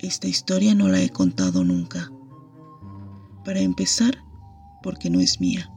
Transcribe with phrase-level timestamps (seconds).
[0.00, 2.12] Esta historia no la he contado nunca.
[3.44, 4.16] Para empezar,
[4.80, 5.72] porque no es mía.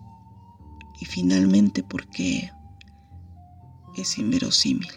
[0.99, 2.51] Y finalmente porque
[3.97, 4.87] es inverosímil.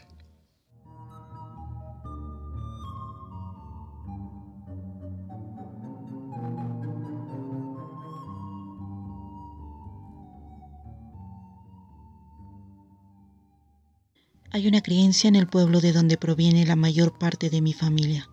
[14.51, 18.29] Hay una creencia en el pueblo de donde proviene la mayor parte de mi familia.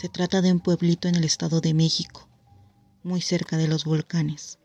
[0.00, 2.28] Se trata de un pueblito en el estado de México,
[3.02, 4.60] muy cerca de los volcanes,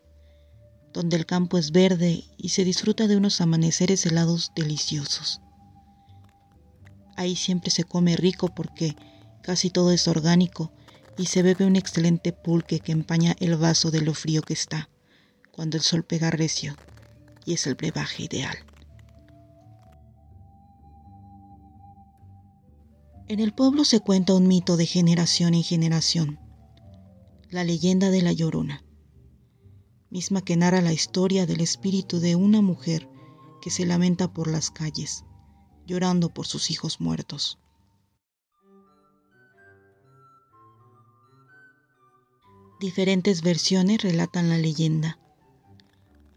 [0.93, 5.41] donde el campo es verde y se disfruta de unos amaneceres helados deliciosos.
[7.17, 8.95] Ahí siempre se come rico porque
[9.41, 10.71] casi todo es orgánico
[11.17, 14.87] y se bebe un excelente pulque que empaña el vaso de lo frío que está
[15.51, 16.77] cuando el sol pega recio
[17.43, 18.55] y es el brebaje ideal.
[23.29, 26.39] En el pueblo se cuenta un mito de generación en generación,
[27.49, 28.83] la leyenda de la Llorona,
[30.09, 33.09] misma que narra la historia del espíritu de una mujer
[33.61, 35.23] que se lamenta por las calles,
[35.87, 37.59] llorando por sus hijos muertos.
[42.81, 45.17] Diferentes versiones relatan la leyenda.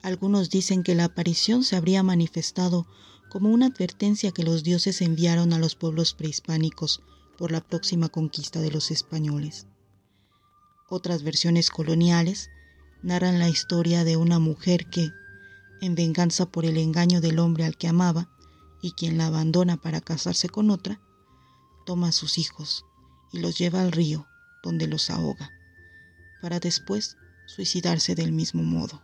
[0.02, 2.86] Algunos dicen que la aparición se habría manifestado
[3.36, 7.02] como una advertencia que los dioses enviaron a los pueblos prehispánicos
[7.36, 9.66] por la próxima conquista de los españoles.
[10.88, 12.48] Otras versiones coloniales
[13.02, 15.10] narran la historia de una mujer que,
[15.82, 18.30] en venganza por el engaño del hombre al que amaba
[18.80, 20.98] y quien la abandona para casarse con otra,
[21.84, 22.86] toma a sus hijos
[23.34, 24.26] y los lleva al río
[24.62, 25.50] donde los ahoga,
[26.40, 29.02] para después suicidarse del mismo modo.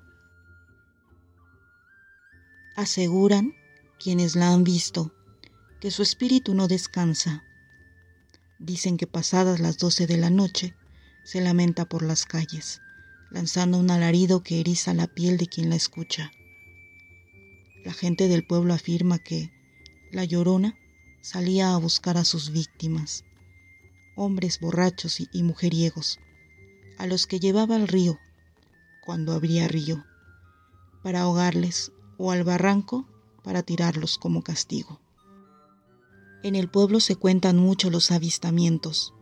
[2.76, 3.52] Aseguran
[4.02, 5.14] quienes la han visto,
[5.80, 7.44] que su espíritu no descansa.
[8.58, 10.74] Dicen que pasadas las doce de la noche
[11.24, 12.80] se lamenta por las calles,
[13.30, 16.32] lanzando un alarido que eriza la piel de quien la escucha.
[17.84, 19.52] La gente del pueblo afirma que
[20.10, 20.74] la llorona
[21.20, 23.24] salía a buscar a sus víctimas,
[24.16, 26.18] hombres borrachos y, mujeriegos,
[26.98, 28.18] a los que llevaba al río,
[29.04, 30.04] cuando habría río,
[31.04, 33.06] para ahogarles o al barranco
[33.42, 35.00] para tirarlos como castigo.
[36.42, 39.14] En el pueblo se cuentan mucho los avistamientos.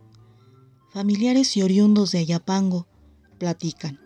[0.91, 2.87] Familiares y oriundos de Ayapango
[3.37, 3.99] platican,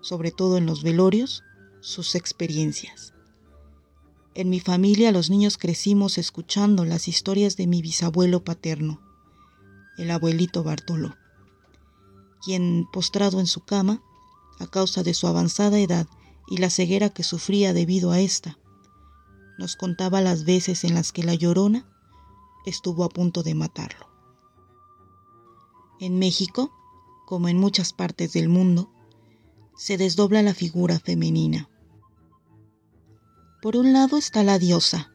[0.00, 1.42] sobre todo en los velorios,
[1.80, 3.12] sus experiencias.
[4.34, 9.00] En mi familia los niños crecimos escuchando las historias de mi bisabuelo paterno,
[9.96, 11.16] el abuelito Bartolo,
[12.44, 14.02] quien, postrado en su cama,
[14.58, 16.06] a causa de su avanzada edad
[16.48, 18.58] y la ceguera que sufría debido a esta,
[19.58, 21.86] nos contaba las veces en las que la llorona
[22.66, 24.08] estuvo a punto de matarlo.
[26.00, 26.72] En México,
[27.26, 28.92] como en muchas partes del mundo,
[29.76, 31.68] se desdobla la figura femenina.
[33.62, 35.12] Por un lado está la diosa,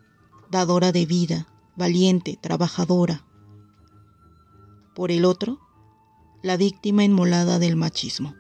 [0.50, 3.26] dadora de vida, valiente, trabajadora.
[4.96, 5.60] Por el otro,
[6.42, 8.36] la víctima inmolada del machismo,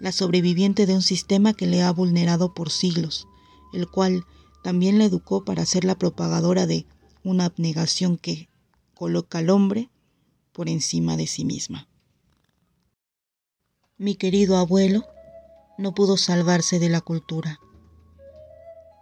[0.00, 3.26] la sobreviviente de un sistema que le ha vulnerado por siglos,
[3.72, 4.24] el cual
[4.64, 6.86] también la educó para ser la propagadora de
[7.22, 8.48] una abnegación que
[8.94, 9.90] coloca al hombre
[10.52, 11.86] por encima de sí misma.
[13.98, 15.04] Mi querido abuelo
[15.76, 17.60] no pudo salvarse de la cultura.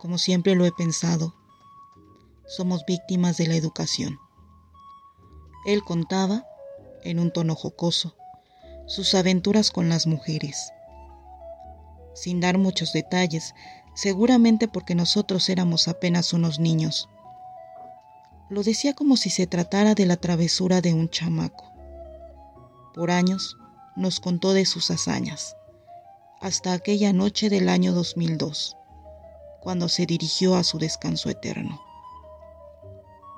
[0.01, 1.37] Como siempre lo he pensado,
[2.45, 4.19] somos víctimas de la educación.
[5.65, 6.45] Él contaba,
[7.05, 8.17] en un tono jocoso,
[8.89, 10.73] sus aventuras con las mujeres.
[12.15, 13.55] Sin dar muchos detalles,
[13.95, 17.09] seguramente porque nosotros éramos apenas unos niños.
[18.49, 21.65] Lo decía como si se tratara de la travesura de un chamaco.
[22.95, 23.57] Por años
[23.97, 25.57] nos contó de sus hazañas,
[26.41, 28.77] hasta aquella noche del año 2002,
[29.61, 31.81] cuando se dirigió a su descanso eterno.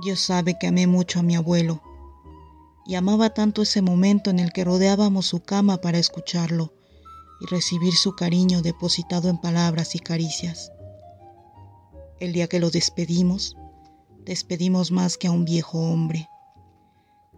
[0.02, 1.82] Dios sabe que amé mucho a mi abuelo,
[2.86, 6.72] y amaba tanto ese momento en el que rodeábamos su cama para escucharlo
[7.40, 10.72] y recibir su cariño depositado en palabras y caricias.
[12.20, 13.56] El día que lo despedimos,
[14.24, 16.28] despedimos más que a un viejo hombre.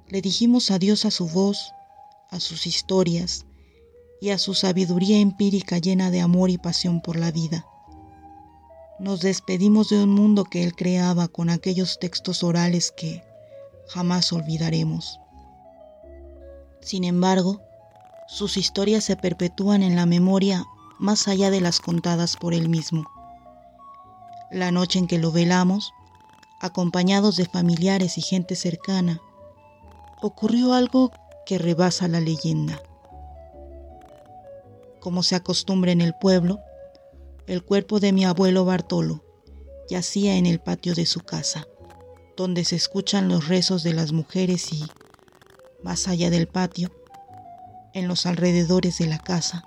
[0.08, 1.72] Le dijimos adiós a su voz,
[2.31, 3.46] a sus historias
[4.20, 7.66] y a su sabiduría empírica llena de amor y pasión por la vida.
[8.98, 13.22] Nos despedimos de un mundo que él creaba con aquellos textos orales que
[13.88, 15.20] jamás olvidaremos.
[16.81, 17.66] Sin embargo,
[18.28, 20.64] sus historias se perpetúan en la memoria
[20.99, 23.06] más allá de las contadas por él mismo.
[24.50, 25.93] La noche en que lo velamos,
[26.61, 29.20] acompañados de familiares y gente cercana,
[30.23, 31.12] ocurrió algo
[31.44, 32.81] que rebasa la leyenda.
[35.00, 36.61] Como se acostumbra en el pueblo,
[37.46, 39.22] el cuerpo de mi abuelo Bartolo
[39.88, 41.67] yacía en el patio de su casa,
[42.37, 44.84] donde se escuchan los rezos de las mujeres y,
[45.84, 46.90] más allá del patio,
[47.96, 49.64] en los alrededores de la casa,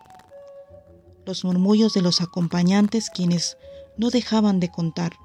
[1.26, 3.58] los murmullos de los acompañantes quienes
[3.98, 5.18] no dejaban de contar,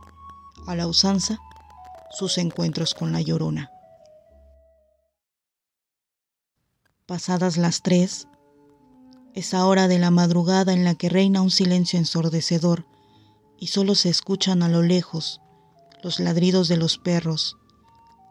[0.66, 1.38] a la usanza,
[2.10, 3.70] sus encuentros con la llorona.
[7.04, 8.26] Pasadas las tres,
[9.34, 12.86] esa hora de la madrugada en la que reina un silencio ensordecedor
[13.58, 15.42] y solo se escuchan a lo lejos
[16.02, 17.58] los ladridos de los perros,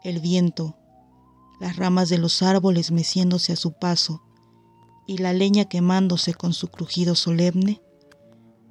[0.02, 0.76] el viento,
[1.60, 4.24] las ramas de los árboles meciéndose a su paso
[5.06, 7.82] y la leña quemándose con su crujido solemne,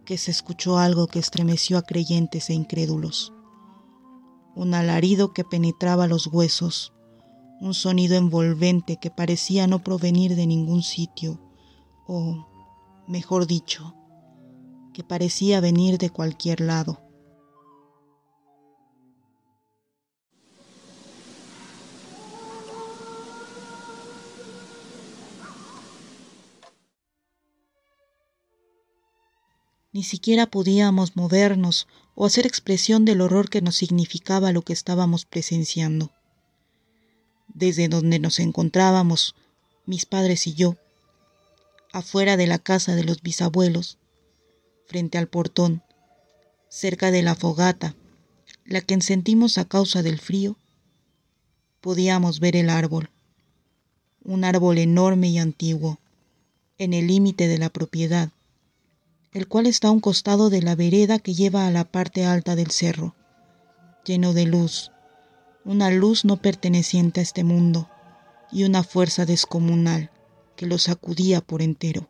[0.06, 3.33] que se escuchó algo que estremeció a creyentes e incrédulos.
[4.56, 6.94] Un alarido que penetraba los huesos,
[7.62, 11.39] un sonido envolvente que parecía no provenir de ningún sitio,
[12.07, 12.45] o,
[13.07, 13.95] mejor dicho,
[14.94, 17.02] que parecía venir de cualquier lado.
[29.94, 35.25] Ni siquiera podíamos movernos o hacer expresión del horror que nos significaba lo que estábamos
[35.25, 36.12] presenciando.
[37.54, 39.36] Desde donde nos encontrábamos,
[39.86, 40.78] mis padres y yo,
[41.92, 44.00] afuera de la casa de los bisabuelos,
[44.88, 45.84] frente al portón,
[46.69, 47.96] cerca de la fogata,
[48.66, 50.57] la que encendimos a causa del frío,
[51.81, 53.12] podíamos ver el árbol,
[54.24, 56.00] un árbol enorme y antiguo,
[56.80, 58.31] en el límite de la propiedad,
[59.33, 62.56] el cual está a un costado de la vereda que lleva a la parte alta
[62.56, 63.15] del cerro,
[64.06, 64.91] lleno de luz,
[65.65, 67.89] una luz no perteneciente a este mundo
[68.51, 70.12] y una fuerza descomunal
[70.56, 72.09] que lo sacudía por entero.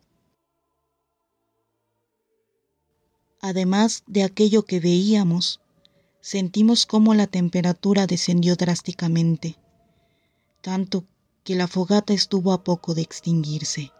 [3.40, 5.60] Además de aquello que veíamos,
[6.20, 9.56] sentimos cómo la temperatura descendió drásticamente,
[10.62, 11.04] tanto
[11.42, 13.92] que la fogata estuvo a poco de extinguirse.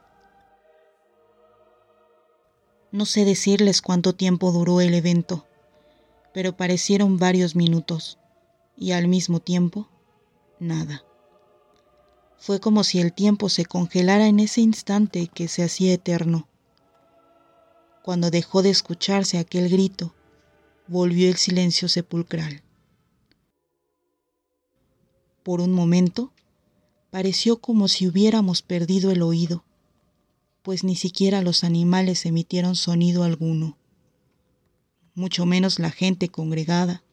[2.95, 5.45] No sé decirles cuánto tiempo duró el evento,
[6.33, 8.21] pero parecieron varios minutos
[8.77, 9.89] y al mismo tiempo
[10.61, 11.05] nada.
[12.39, 16.47] Fue como si el tiempo se congelara en ese instante que se hacía eterno.
[18.05, 20.15] Cuando dejó de escucharse aquel grito,
[20.87, 22.63] volvió el silencio sepulcral.
[25.43, 26.31] Por un momento,
[27.11, 29.65] pareció como si hubiéramos perdido el oído
[30.65, 33.77] pues ni siquiera los animales emitieron sonido alguno,
[35.15, 37.05] mucho menos la gente congregada,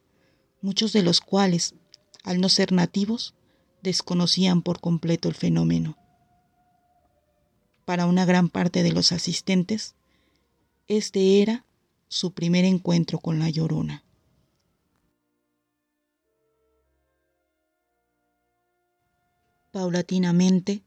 [0.61, 1.75] muchos de los cuales,
[2.23, 3.35] al no ser nativos,
[3.83, 5.97] desconocían por completo el fenómeno.
[7.83, 9.95] Para una gran parte de los asistentes,
[10.87, 11.65] este era
[12.07, 14.05] su primer encuentro con la llorona.
[19.71, 20.83] Paulatinamente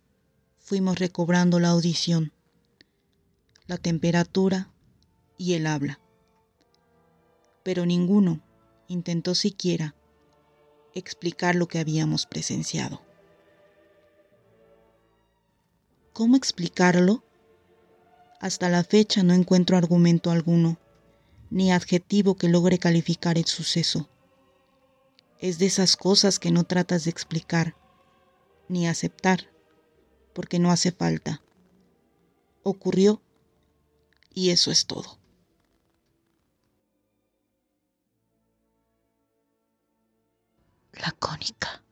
[0.60, 2.32] fuimos recobrando la audición
[3.66, 4.70] la temperatura
[5.38, 6.00] y el habla.
[7.62, 8.40] Pero ninguno
[8.88, 9.94] intentó siquiera
[10.92, 13.00] explicar lo que habíamos presenciado.
[16.12, 17.24] ¿Cómo explicarlo?
[18.38, 20.78] Hasta la fecha no encuentro argumento alguno,
[21.50, 24.08] ni adjetivo que logre calificar el suceso.
[25.38, 27.74] Es de esas cosas que no tratas de explicar,
[28.68, 29.50] ni aceptar,
[30.34, 31.42] porque no hace falta.
[32.62, 33.20] Ocurrió
[34.34, 35.18] y eso es todo.
[40.92, 41.83] Lacónica.